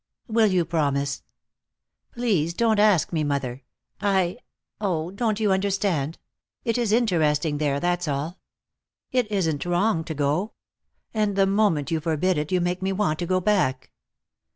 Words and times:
"Will 0.27 0.47
you 0.47 0.65
promise?" 0.65 1.21
"Please 2.11 2.55
don't 2.55 2.79
ask 2.79 3.13
me, 3.13 3.23
mother. 3.23 3.61
I 4.01 4.39
oh, 4.79 5.11
don't 5.11 5.39
you 5.39 5.51
understand? 5.51 6.17
It 6.65 6.75
is 6.79 6.91
interesting 6.91 7.59
there, 7.59 7.79
that's 7.79 8.07
all. 8.07 8.39
It 9.11 9.31
isn't 9.31 9.63
wrong 9.63 10.03
to 10.05 10.15
go. 10.15 10.53
And 11.13 11.35
the 11.35 11.45
moment 11.45 11.91
you 11.91 11.99
forbid 11.99 12.39
it 12.39 12.51
you 12.51 12.59
make 12.59 12.81
me 12.81 12.91
want 12.91 13.19
to 13.19 13.27
go 13.27 13.39
back." 13.39 13.91